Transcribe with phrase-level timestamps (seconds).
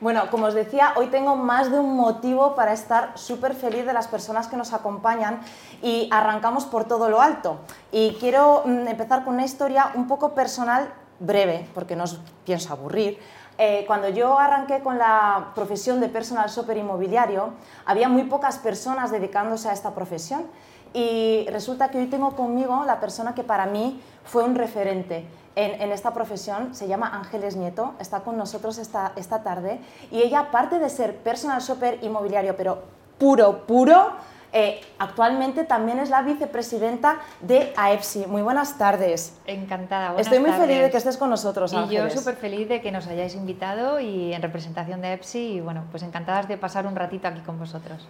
[0.00, 3.92] Bueno, como os decía, hoy tengo más de un motivo para estar súper feliz de
[3.92, 5.40] las personas que nos acompañan
[5.82, 7.58] y arrancamos por todo lo alto.
[7.92, 12.72] Y quiero mm, empezar con una historia un poco personal, breve, porque no os pienso
[12.72, 13.20] aburrir.
[13.56, 17.50] Eh, cuando yo arranqué con la profesión de personal shopper inmobiliario,
[17.86, 20.46] había muy pocas personas dedicándose a esta profesión
[20.94, 25.26] y resulta que hoy tengo conmigo la persona que para mí fue un referente
[25.56, 29.80] en, esta profesión, se llama Ángeles Nieto, está con nosotros esta, esta tarde
[30.10, 32.82] y ella, aparte de ser personal shopper inmobiliario, pero
[33.18, 34.12] puro, puro,
[34.52, 38.26] eh, actualmente también es la vicepresidenta de AEPSI.
[38.26, 39.36] Muy buenas tardes.
[39.46, 40.12] Encantada.
[40.12, 41.72] Buenas Estoy muy feliz de que estés con nosotros.
[41.72, 45.60] Y yo súper feliz de que nos hayáis invitado y en representación de AEPSI y
[45.60, 48.06] bueno, pues encantadas de pasar un ratito aquí con vosotros.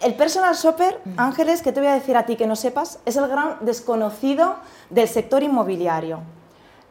[0.00, 1.12] El personal shopper, mm.
[1.18, 4.56] Ángeles, que te voy a decir a ti que no sepas, es el gran desconocido
[4.90, 6.20] del sector inmobiliario.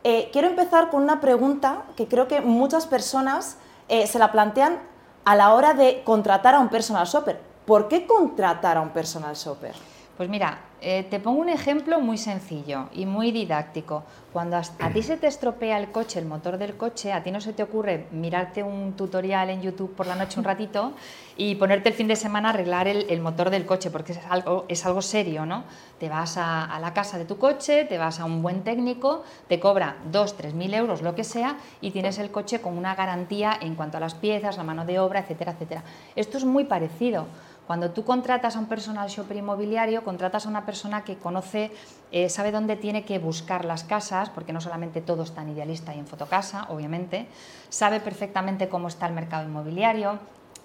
[0.04, 3.58] Eh, quiero empezar con una pregunta que creo que muchas personas
[3.88, 4.80] eh, se la plantean
[5.26, 7.40] a la hora de contratar a un personal shopper.
[7.66, 9.74] ¿Por qué contratar a un personal shopper?
[10.18, 14.04] Pues mira, eh, te pongo un ejemplo muy sencillo y muy didáctico.
[14.34, 17.40] Cuando a, ti se te estropea el coche, el motor del coche, a ti no
[17.40, 20.92] se te ocurre mirarte un tutorial en YouTube por la noche un ratito
[21.38, 24.66] y ponerte el fin de semana a arreglar el, motor del coche, porque es algo,
[24.68, 25.64] es algo serio, ¿no?
[26.00, 29.62] Te vas a, la casa de tu coche, te vas a un buen técnico, te
[29.62, 33.58] cobra 2, 3 mil euros, lo que sea, y tienes el coche con una garantía
[33.62, 35.84] en cuanto a las piezas, la mano de obra, etcétera, etcétera.
[36.18, 37.28] Esto es muy parecido.
[37.68, 41.72] Cuando tú contratas a un personal shopper inmobiliario, contratas a una persona que conoce,
[42.12, 45.96] eh, sabe dónde tiene que buscar las casas, porque no solamente todo es tan idealista
[45.96, 47.28] y en fotocasa, obviamente,
[47.70, 50.20] sabe perfectamente cómo está el mercado inmobiliario,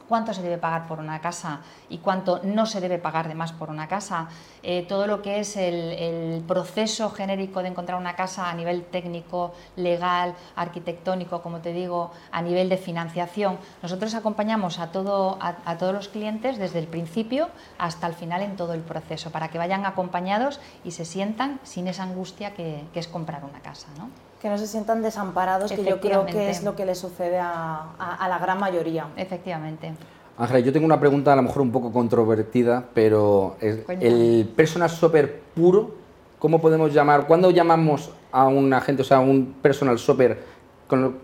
[0.08, 3.52] cuánto se debe pagar por una casa y cuánto no se debe pagar de más
[3.52, 4.28] por una casa,
[4.62, 9.52] eh, todo lo que es el, proceso genérico de encontrar una casa a nivel técnico,
[9.76, 13.58] legal, arquitectónico, como te digo, a nivel de financiación.
[13.82, 18.56] Nosotros acompañamos a, todo, a, todos los clientes desde el principio hasta el final en
[18.56, 23.06] todo el proceso, para que vayan acompañados y se sientan sin esa angustia que, es
[23.06, 23.86] comprar una casa.
[23.96, 24.27] ¿no?
[24.40, 28.26] Que no se sientan desamparados, que yo creo que es lo que le sucede a,
[28.28, 29.08] la gran mayoría.
[29.16, 29.92] Efectivamente.
[30.36, 35.40] Ángela, yo tengo una pregunta a lo mejor un poco controvertida, pero el personal shopper
[35.54, 35.94] puro,
[36.38, 37.26] ¿cómo podemos llamar?
[37.26, 40.38] ¿Cuándo llamamos a un agente, o sea, a un personal shopper,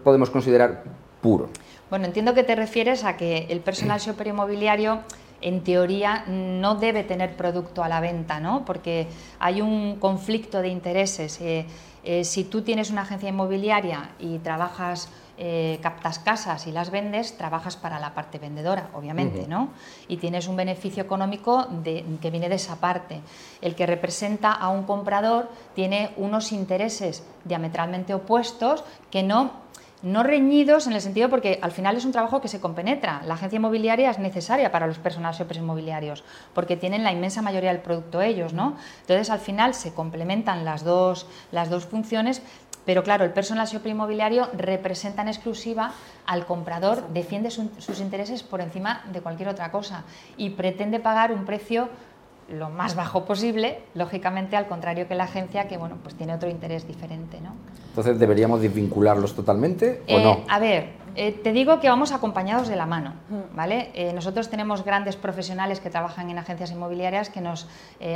[0.02, 0.82] podemos considerar
[1.20, 1.48] puro?
[1.90, 5.00] Bueno, entiendo que te refieres a que el personal shopper inmobiliario
[5.40, 8.64] en teoría no debe tener producto a la venta, ¿no?
[8.64, 9.06] Porque
[9.38, 11.40] hay un conflicto de intereses.
[11.40, 11.66] Eh,
[12.04, 17.36] eh, si tú tienes una agencia inmobiliaria y trabajas, eh, captas casas y las vendes,
[17.36, 19.70] trabajas para la parte vendedora, obviamente, ¿no?
[20.06, 23.20] Y tienes un beneficio económico que viene de esa parte.
[23.62, 29.64] El que representa a un comprador tiene unos intereses diametralmente opuestos que no
[30.04, 33.22] no reñidos en el sentido porque al final es un trabajo que se compenetra.
[33.26, 36.22] La agencia inmobiliaria es necesaria para los personales inmobiliarios
[36.52, 38.76] porque tienen la inmensa mayoría del producto ellos, ¿no?
[39.00, 42.42] Entonces al final se complementan las dos, las dos funciones,
[42.84, 45.92] pero claro, el personal shopper inmobiliario representa en exclusiva
[46.26, 50.04] al comprador, defiende sus intereses por encima de cualquier otra cosa
[50.36, 51.88] y pretende pagar un precio
[52.48, 56.50] lo más bajo posible, lógicamente al contrario que la agencia que bueno, pues tiene otro
[56.50, 57.54] interés diferente, ¿no?
[57.88, 60.44] Entonces, ¿deberíamos desvincularlos totalmente o eh, no?
[60.48, 63.56] A ver, eh, te digo que vamos acompañados de la mano, mm.
[63.56, 63.90] ¿vale?
[63.94, 67.68] Eh, nosotros tenemos grandes profesionales que trabajan en agencias inmobiliarias que nos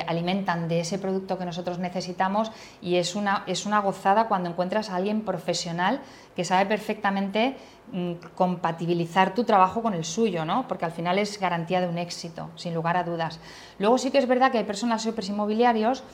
[0.07, 4.91] alimentan de ese producto que nosotros necesitamos y es una, es una gozada cuando encuentras
[4.91, 6.01] a alguien profesional
[6.39, 7.57] que sabe perfectamente
[7.91, 10.69] mm, compatibilizar tu trabajo con el suyo, ¿no?
[10.69, 13.41] Porque al final es garantía de un éxito, sin lugar a dudas.
[13.81, 16.05] Luego sí que es verdad que hay personas super inmobiliarios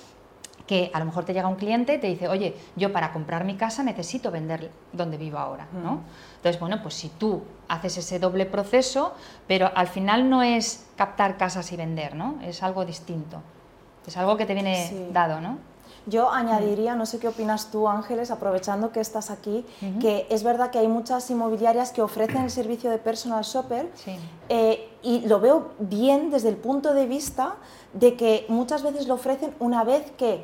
[0.66, 3.44] que a lo mejor te llega un cliente y te dice, oye, yo para comprar
[3.44, 6.00] mi casa necesito vender donde vivo ahora, ¿no?
[6.36, 9.14] Entonces, bueno, pues si tú haces ese doble proceso,
[9.46, 12.38] pero al final no es captar casas y vender, ¿no?
[12.42, 13.42] Es algo distinto.
[14.06, 15.58] Es algo que te viene dado, ¿no?
[16.06, 19.64] Yo añadiría, no sé qué opinas tú, Ángeles, aprovechando que estás aquí,
[20.00, 23.90] que es verdad que hay muchas inmobiliarias que ofrecen el servicio de personal shopper
[24.50, 27.56] eh, y lo veo bien desde el punto de vista
[27.92, 30.42] de que muchas veces lo ofrecen una vez que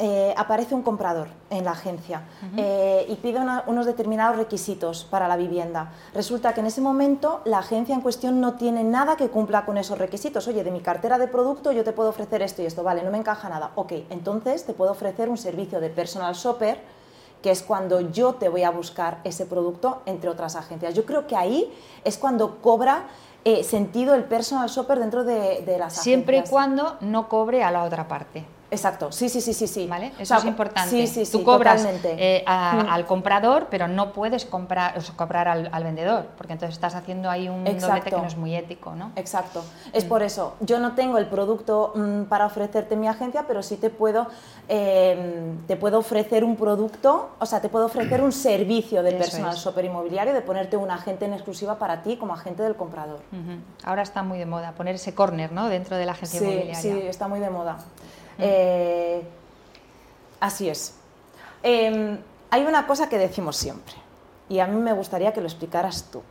[0.00, 2.22] eh, aparece un comprador en la agencia
[2.56, 5.92] eh, y pide unos determinados requisitos para la vivienda.
[6.14, 9.78] Resulta que en ese momento la agencia en cuestión no tiene nada que cumpla con
[9.78, 10.48] esos requisitos.
[10.48, 13.12] Oye, de mi cartera de producto yo te puedo ofrecer esto y esto, vale, no
[13.12, 13.70] me encaja nada.
[13.76, 16.80] Ok, entonces te puedo ofrecer un servicio de personal shopper
[17.40, 20.94] que es cuando yo te voy a buscar ese producto entre otras agencias.
[20.94, 21.72] Yo creo que ahí
[22.02, 23.06] es cuando cobra
[23.48, 27.70] eh, sentido el personal shopper dentro de, de las Siempre y cuando no cobre a
[27.70, 28.44] la otra parte.
[28.70, 29.86] Exacto, sí, sí, sí, sí, sí.
[29.86, 30.12] ¿Vale?
[30.18, 30.90] Eso es importante.
[30.90, 32.88] Sí, sí, sí, Tú cobras eh, a- Mm.
[32.90, 36.94] al comprador, pero no puedes comprar, o sea, cobrar al, al vendedor, porque entonces estás
[36.94, 39.12] haciendo ahí un doblete que no es muy ético, ¿no?
[39.16, 39.64] Exacto.
[39.92, 40.08] Es Mm.
[40.08, 43.76] por eso, yo no tengo el producto mm, para ofrecerte en mi agencia, pero sí
[43.78, 44.26] te puedo,
[44.68, 49.18] eh, te puedo ofrecer un producto, o sea, te puedo ofrecer un servicio de Eso
[49.18, 49.60] personal es.
[49.64, 53.20] shopper inmobiliario, de ponerte un agente en exclusiva para ti como agente del comprador.
[53.84, 55.68] Ahora está muy de moda poner ese corner, ¿no?
[55.68, 56.80] Dentro de la agencia Sí, inmobiliaria.
[56.80, 57.78] sí, está muy de moda.
[58.38, 59.22] Eh,
[60.40, 60.94] así es.
[61.62, 62.18] Eh,
[62.50, 63.94] hay una cosa que decimos siempre,
[64.48, 66.22] y a mí me gustaría que lo explicaras tú.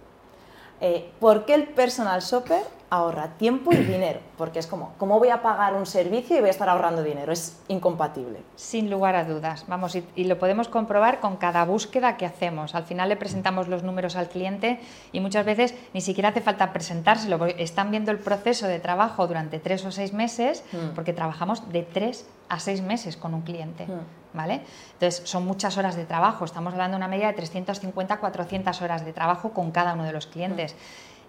[0.80, 4.20] Eh, ¿Por qué el personal shopper ahorra tiempo y dinero?
[4.38, 7.32] Porque es como, ¿cómo voy a pagar un servicio y voy a estar ahorrando dinero?
[7.34, 8.40] Es incompatible.
[8.56, 12.76] Sin lugar a dudas, vamos, y, y lo podemos comprobar con cada búsqueda que hacemos.
[12.76, 14.80] Al final le presentamos los números al cliente
[15.12, 19.28] y muchas veces ni siquiera hace falta presentárselo, porque están viendo el proceso de trabajo
[19.28, 20.94] durante tres o seis meses, Mm.
[20.96, 23.86] porque trabajamos de tres a seis meses con un cliente.
[23.86, 24.38] Mm.
[24.38, 24.62] ¿Vale?
[24.94, 29.04] Entonces, son muchas horas de trabajo, estamos hablando de una media de 350 400 horas
[29.04, 30.76] de trabajo con cada uno de los clientes.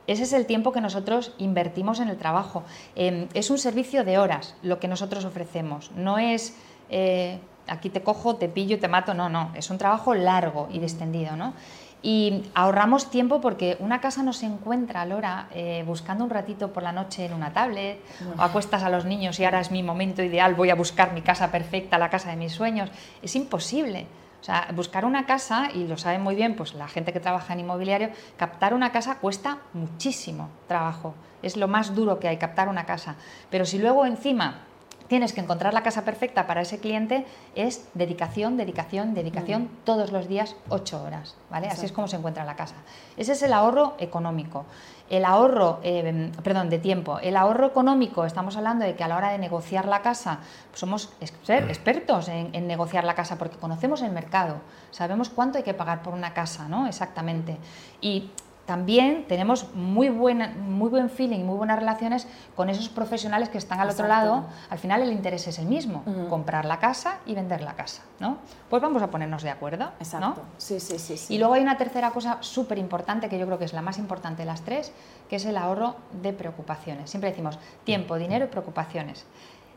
[0.08, 2.64] Ese es el tiempo que nosotros invertimos en el trabajo.
[2.96, 5.92] Eh, es un servicio de horas lo que nosotros ofrecemos.
[5.94, 6.56] No es
[6.90, 9.14] eh, aquí te cojo, te pillo, te mato.
[9.14, 9.52] No, no.
[9.54, 11.36] Es un trabajo largo y distendido.
[11.36, 11.54] ¿no?
[12.02, 16.82] Y ahorramos tiempo porque una casa no se encuentra, Lora, eh, buscando un ratito por
[16.82, 18.00] la noche en una tablet,
[18.36, 21.22] o acuestas a los niños y ahora es mi momento ideal, voy a buscar mi
[21.22, 22.90] casa perfecta, la casa de mis sueños.
[23.20, 24.06] Es imposible.
[24.40, 27.52] O sea, buscar una casa, y lo saben muy bien pues la gente que trabaja
[27.52, 31.14] en inmobiliario, captar una casa cuesta muchísimo trabajo.
[31.42, 33.16] Es lo más duro que hay, captar una casa.
[33.50, 34.67] Pero si luego encima
[35.08, 40.28] tienes que encontrar la casa perfecta para ese cliente, es dedicación, dedicación, dedicación, todos los
[40.28, 41.34] días, ocho horas.
[41.50, 41.68] ¿vale?
[41.68, 42.76] Así es como se encuentra la casa.
[43.16, 44.66] Ese es el ahorro económico.
[45.10, 47.18] El ahorro, eh, perdón, de tiempo.
[47.20, 50.40] El ahorro económico, estamos hablando de que a la hora de negociar la casa,
[50.70, 54.56] pues somos exper- expertos en, en negociar la casa porque conocemos el mercado,
[54.90, 56.86] sabemos cuánto hay que pagar por una casa, ¿no?
[56.86, 57.56] Exactamente.
[58.02, 58.30] Y
[58.68, 63.80] también tenemos muy, buena, muy buen feeling, muy buenas relaciones con esos profesionales que están
[63.80, 64.44] al otro lado.
[64.68, 68.36] Al final el interés es el mismo, comprar la casa y vender la casa, ¿no?
[68.68, 69.92] Pues vamos a ponernos de acuerdo, ¿no?
[70.00, 70.42] Exacto.
[70.58, 71.34] Sí, sí, sí, sí.
[71.34, 73.96] Y luego hay una tercera cosa súper importante, que yo creo que es la más
[73.96, 74.92] importante de las tres,
[75.30, 77.08] que es el ahorro de preocupaciones.
[77.08, 79.24] Siempre decimos tiempo, dinero y preocupaciones.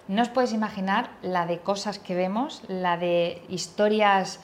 [0.10, 4.42] No os podéis imaginar la de cosas que vemos, la de historias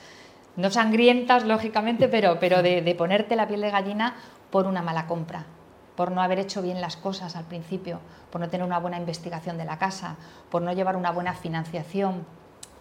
[0.56, 4.16] no sangrientas, lógicamente, pero, pero de, de ponerte la piel de gallina
[4.50, 5.46] por una mala compra,
[5.96, 8.00] por no haber hecho bien las cosas al principio,
[8.30, 10.16] por no tener una buena investigación de la casa,
[10.50, 12.24] por no llevar una buena financiación,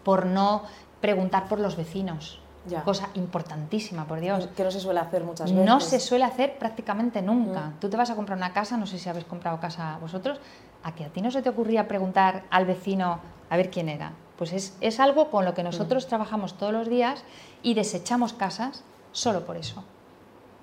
[0.03, 0.63] por no
[1.01, 2.39] preguntar por los vecinos.
[2.67, 2.83] Ya.
[2.83, 4.47] Cosa importantísima, por Dios.
[4.47, 5.65] que no se suele hacer muchas veces.
[5.65, 7.61] No se suele hacer prácticamente nunca.
[7.67, 7.79] Mm.
[7.79, 10.41] Tú te vas a comprar una casa, no sé si habéis comprado casa vosotros,
[10.83, 14.11] a que a ti no se te ocurría preguntar al vecino a ver quién era.
[14.37, 16.09] Pues es, es algo con lo que nosotros Mm.
[16.09, 17.23] trabajamos todos los días
[17.63, 19.85] y desechamos casas solo por eso.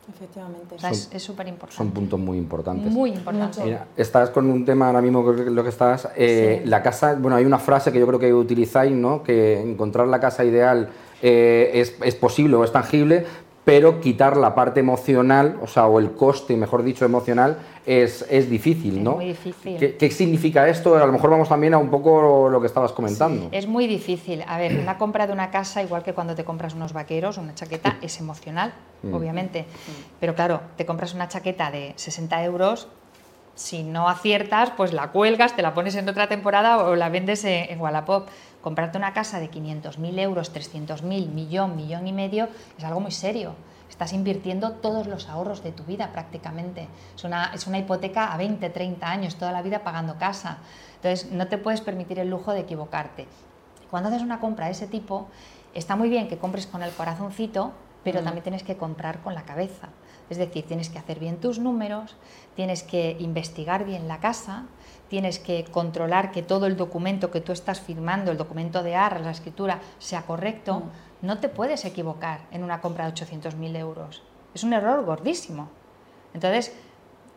[0.08, 0.74] Efectivamente.
[0.74, 1.76] O sea, es Son- es súper importante.
[1.76, 2.92] Son puntos muy importantes.
[2.92, 3.58] Muy importante.
[3.60, 3.64] Mucho.
[3.64, 6.08] Mira, estás con un tema ahora mismo, que lo que estás.
[6.16, 6.68] eh, Sí.
[6.68, 9.22] La casa, bueno, hay una frase que yo creo que utilizáis, ¿no?
[9.22, 10.88] Que encontrar la casa ideal
[11.22, 13.24] eh, es, es posible o es tangible,
[13.64, 17.56] pero quitar la parte emocional, o sea, o el coste, mejor dicho, emocional,
[17.86, 19.12] es, es difícil, Es ¿no?
[19.16, 19.78] muy difícil.
[19.78, 20.94] ¿Qué, qué significa esto?
[20.96, 23.48] A lo mejor vamos también a un poco lo que estabas comentando.
[23.52, 24.44] Es muy difícil.
[24.46, 27.54] A ver, una compra de una casa, igual que cuando te compras unos vaqueros, una
[27.54, 29.12] chaqueta, es emocional, Mm.
[29.14, 29.66] obviamente.
[30.20, 32.88] Pero claro, te compras una chaqueta de 60 euros,
[33.54, 37.44] si no aciertas, pues la cuelgas, te la pones en otra temporada o la vendes
[37.44, 38.28] en, en Wallapop.
[38.62, 43.54] Comprarte una casa de 500.000 euros, 300.000, millón, millón y medio, es algo muy serio.
[43.90, 46.88] Estás invirtiendo todos los ahorros de tu vida prácticamente.
[47.14, 50.58] Es una, es una hipoteca a 20, 30 años, toda la vida pagando casa.
[50.96, 53.28] Entonces, no te puedes permitir el lujo de equivocarte.
[53.90, 55.28] Cuando haces una compra de ese tipo,
[55.74, 57.72] está muy bien que compres con el corazoncito,
[58.04, 58.24] pero Mm.
[58.24, 59.88] también tienes que comprar con la cabeza.
[60.30, 62.16] Es decir, tienes que hacer bien tus números,
[62.56, 64.64] tienes que investigar bien la casa,
[65.08, 69.22] tienes que controlar que todo el documento que tú estás firmando, el documento de arras,
[69.22, 70.80] la escritura, sea correcto.
[70.80, 71.26] Mm.
[71.26, 74.22] No te puedes equivocar en una compra de 800.000 euros.
[74.54, 75.68] Es un error gordísimo.
[76.32, 76.74] Entonces,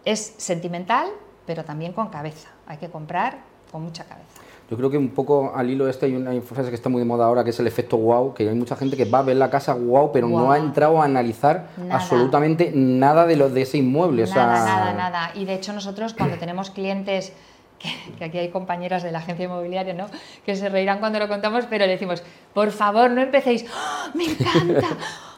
[0.05, 1.07] es sentimental,
[1.45, 2.49] pero también con cabeza.
[2.67, 3.39] Hay que comprar
[3.71, 4.25] con mucha cabeza.
[4.69, 7.05] Yo creo que un poco al hilo este hay una frase que está muy de
[7.05, 9.37] moda ahora, que es el efecto wow, que hay mucha gente que va a ver
[9.37, 11.95] la casa wow, pero no ha entrado a analizar Nada.
[11.95, 14.23] absolutamente nada de lo de ese inmueble.
[14.23, 15.31] o Nada, sea, nada, nada.
[15.35, 17.31] Y de hecho nosotros cuando tenemos clientes,
[17.79, 20.07] que, que aquí hay compañeras de la agencia inmobiliaria, ¿no?
[20.45, 22.21] Que se reirán cuando lo contamos, pero le decimos,
[22.53, 24.87] por favor, no empecéis, ¡Oh, me encanta,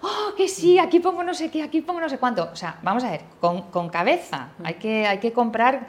[0.01, 2.49] oh, que sí, aquí pongo no sé qué, aquí pongo no sé cuánto.
[2.51, 5.85] O sea, vamos a ver, con, con cabeza, hay que, hay que comprar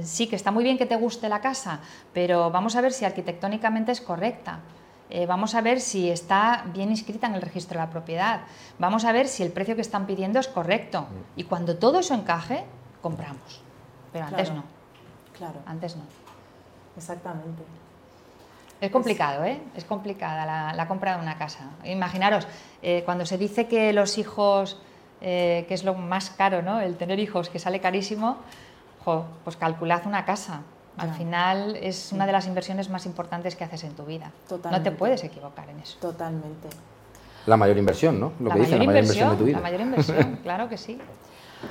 [0.00, 1.80] sí que está muy bien que te guste la casa,
[2.12, 4.60] pero vamos a ver si arquitectónicamente es correcta.
[5.10, 8.42] Eh, vamos a ver si está bien inscrita en el registro de la propiedad.
[8.78, 11.02] Vamos a ver si el precio que están pidiendo es correcto.
[11.02, 11.40] Mm.
[11.40, 12.64] Y cuando todo eso encaje,
[13.02, 13.60] compramos.
[14.10, 14.64] Pero antes no.
[15.36, 15.60] Claro.
[15.66, 16.02] Antes no.
[16.96, 17.62] Exactamente.
[18.80, 19.60] Es complicado, ¿eh?
[19.76, 21.70] Es complicada la, compra de una casa.
[21.84, 22.48] Imaginaros,
[22.82, 24.80] eh, cuando se dice que los hijos,
[25.20, 26.80] eh, que es lo más caro, ¿no?
[26.80, 28.38] El tener hijos, que sale carísimo,
[29.44, 30.62] pues calculad una casa.
[30.96, 34.30] Al final es una de las inversiones más importantes que haces en tu vida.
[34.70, 35.98] No te puedes equivocar en eso.
[36.00, 36.68] Totalmente.
[37.46, 38.32] La mayor inversión, ¿no?
[38.38, 39.56] Lo la que mayor inversión, de tu vida.
[39.56, 40.98] La mayor inversión, claro que sí.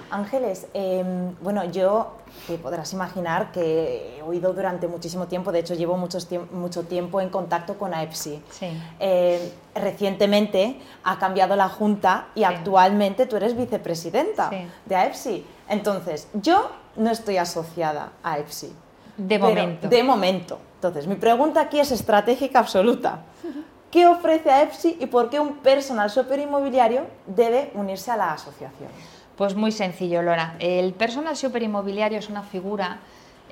[0.10, 2.16] Ángeles, em, bueno, yo
[2.48, 6.18] te podrás imaginar que he oído durante muchísimo tiempo, de hecho llevo mucho,
[6.52, 8.42] mucho tiempo en contacto con AEPSI.
[8.50, 8.82] Sí.
[9.00, 9.40] Em,
[9.76, 14.50] recientemente ha cambiado la Junta y actualmente tú eres vicepresidenta
[14.86, 15.46] de AEPSI.
[15.70, 18.74] Entonces, yo no estoy asociada a AEPSI.
[19.18, 19.88] De momento.
[19.88, 20.60] De momento.
[20.76, 23.20] Entonces, mi pregunta aquí es estratégica absoluta.
[23.92, 28.90] ¿Qué ofrece AEPSI y por qué un personal shopper inmobiliario debe unirse a la asociación?
[29.36, 30.56] Pues muy sencillo, Lora.
[30.60, 33.00] El personal super inmobiliario es una figura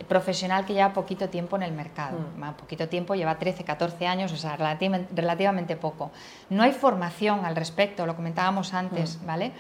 [0.08, 2.17] profesional que lleva poquito tiempo en el mercado.
[2.38, 2.53] Mm.
[2.53, 6.12] Poquito tiempo, lleva 13, 14 años, o sea, relativamente, poco.
[6.50, 9.25] No hay formación al respecto, lo comentábamos antes, mm.
[9.25, 9.51] ¿vale?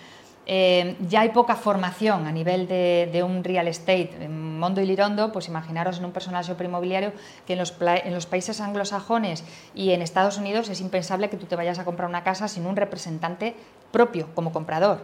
[0.51, 4.09] Eh, ya hay poca formación a nivel de, un real estate.
[4.19, 7.13] En Mondo y Lirondo, pues imaginaros en un personal super inmobiliario
[7.45, 9.43] que en los, en los países anglosajones
[9.75, 12.65] y en Estados Unidos es impensable que tú te vayas a comprar una casa sin
[12.65, 13.55] un representante
[13.91, 15.01] propio como comprador.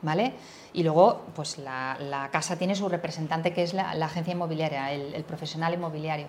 [0.00, 0.32] ¿vale?
[0.72, 5.74] Y luego, pues la, casa tiene su representante, que es la, agencia inmobiliaria, el, profesional
[5.74, 6.28] inmobiliario.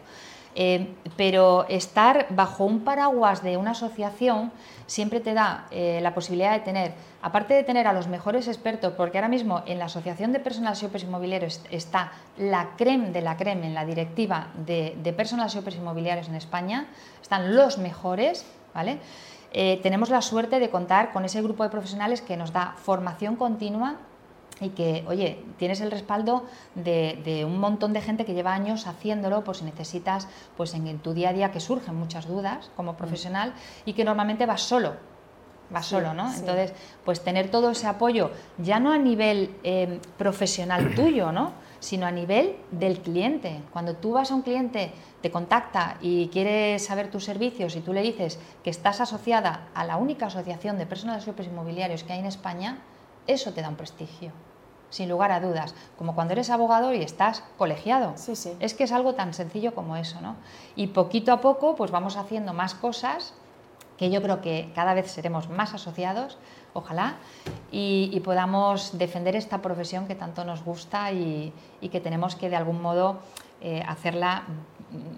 [0.56, 4.52] Eh, pero estar bajo un paraguas de una asociación
[4.86, 8.94] siempre te da eh, la posibilidad de tener, aparte de tener a los mejores expertos,
[8.98, 13.38] porque ahora mismo en la Asociación de Personal Shoppers Inmobiliarios está la creme de la
[13.38, 16.88] creme en la directiva de, de Personal Shoppers Inmobiliarios en España,
[17.22, 19.00] están los mejores, ¿vale?
[19.54, 23.36] Eh, tenemos la suerte de contar con ese grupo de profesionales que nos da formación
[23.36, 23.96] continua
[24.62, 29.44] y que, oye, tienes el respaldo de, un montón de gente que lleva años haciéndolo,
[29.44, 33.54] por si necesitas, pues en, tu día a día que surgen muchas dudas como profesional
[33.86, 34.94] y que normalmente vas solo,
[35.72, 36.32] vas solo, ¿no?
[36.32, 41.54] Entonces, pues tener todo ese apoyo, ya no a nivel eh, profesional tuyo, ¿no?
[41.80, 43.62] Sino a nivel del cliente.
[43.74, 44.92] Cuando tú vas a un cliente
[45.22, 49.86] te contacta y quiere saber tus servicios y tú le dices que estás asociada a
[49.86, 52.80] la única asociación de personas de inmobiliarios que hay en España,
[53.28, 54.32] eso te da un prestigio,
[54.92, 58.14] sin lugar a dudas, como cuando eres abogado y estás colegiado.
[58.18, 58.54] Sí, sí.
[58.60, 60.36] Es que es algo tan sencillo como eso, ¿no?
[60.76, 63.34] Y poquito a poco pues vamos haciendo más cosas
[63.98, 66.40] que yo creo que cada vez seremos más asociados,
[66.74, 67.18] ojalá,
[67.72, 71.54] y, podamos defender esta profesión que tanto nos gusta y,
[71.92, 73.20] que tenemos que de algún modo
[73.62, 74.46] eh, hacerla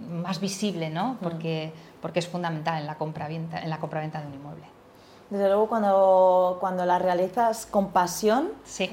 [0.10, 1.18] más visible, ¿no?
[1.22, 4.83] porque, porque es fundamental en la compra-venta en la compraventa de un inmueble.
[5.30, 8.50] Desde luego, cuando, cuando la realizas con pasión,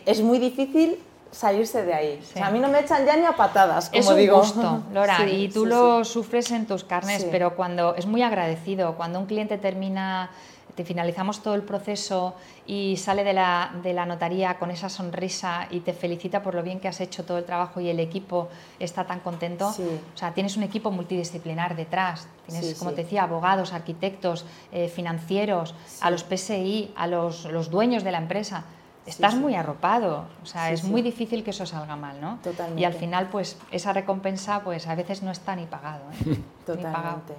[0.07, 0.99] es muy difícil
[1.31, 2.25] salirse de ahí.
[2.43, 4.39] a mí no me echan ya ni a patadas, como es un digo.
[4.39, 9.19] gusto, Lora, y tú lo sufres en tus carnes, pero cuando es muy agradecido, cuando
[9.19, 10.31] un cliente termina
[10.75, 12.35] te finalizamos todo el proceso
[12.67, 16.63] y sale de la, de la, notaría con esa sonrisa y te felicita por lo
[16.63, 18.49] bien que has hecho todo el trabajo y el equipo
[18.79, 19.69] está tan contento.
[19.69, 22.29] O sea, tienes un equipo multidisciplinar detrás.
[22.47, 28.05] Tienes, como te decía, abogados, arquitectos, eh, financieros, a los PSI, a los, los dueños
[28.05, 28.65] de la empresa
[29.07, 32.39] estás muy arropado, o sea, es muy difícil que eso salga mal, ¿no?
[32.43, 32.81] Totalmente.
[32.81, 36.39] Y al final, pues, esa recompensa, pues, a veces no está ni pagado, ¿eh?
[36.67, 37.35] Totalmente.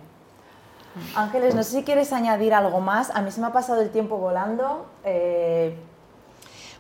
[1.15, 3.11] Ángeles, no sé si quieres añadir algo más.
[3.11, 4.85] A mí se me ha pasado el tiempo volando.
[5.03, 5.75] Eh,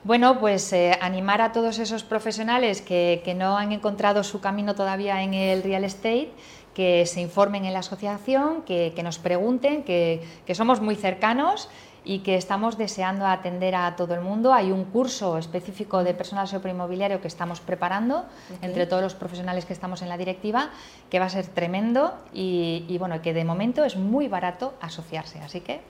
[0.03, 5.21] bueno, pues eh, animar a todos esos profesionales que, no han encontrado su camino todavía
[5.21, 6.31] en el real estate,
[6.73, 11.69] que se informen en la asociación, que, nos pregunten, que, que somos muy cercanos
[12.03, 14.53] y que estamos deseando atender a todo el mundo.
[14.53, 18.25] Hay un curso específico de personal inmobiliario que estamos preparando
[18.61, 20.69] entre todos los profesionales que estamos en la directiva,
[21.09, 25.39] que va a ser tremendo y, bueno, que de momento es muy barato asociarse.
[25.39, 25.81] Así que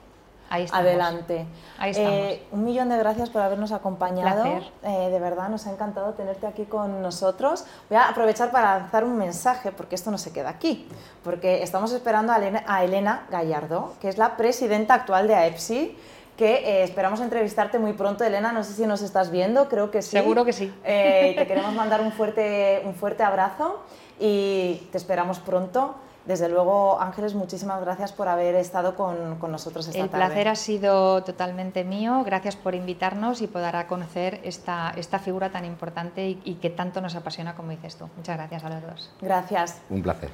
[0.50, 0.66] Ahí.
[0.70, 1.46] Adelante.
[1.78, 2.12] Ahí estamos.
[2.12, 4.44] Eh, un millón de gracias por habernos acompañado.
[4.82, 7.64] Eh, de verdad, nos ha encantado tenerte aquí con nosotros.
[7.88, 10.86] Voy a aprovechar para lanzar un mensaje, porque esto no se queda aquí,
[11.24, 15.96] porque estamos esperando a Elena, Gallardo, que es la presidenta actual de AEPSI
[16.36, 18.52] que eh, esperamos entrevistarte muy pronto, Elena.
[18.52, 20.10] No sé si nos estás viendo, creo que sí.
[20.10, 20.72] Seguro que sí.
[20.82, 23.82] te queremos mandar un fuerte, un fuerte abrazo
[24.18, 25.94] y te esperamos pronto
[26.26, 30.24] Desde luego, Ángeles, muchísimas gracias por haber estado con, nosotros esta El tarde.
[30.24, 32.22] El placer ha sido totalmente mío.
[32.24, 36.54] Gracias por invitarnos y por dar a conocer esta, esta figura tan importante y, y
[36.54, 38.08] que tanto nos apasiona como dices tú.
[38.16, 39.10] Muchas gracias a los dos.
[39.20, 39.80] Gracias.
[39.90, 40.30] Un placer.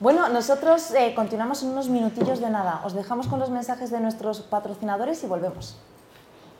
[0.00, 2.82] Bueno, nosotros eh, continuamos en unos minutillos de nada.
[2.84, 5.76] Os dejamos con los mensajes de nuestros patrocinadores y volvemos.